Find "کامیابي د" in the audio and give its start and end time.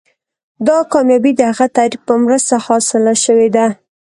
0.93-1.41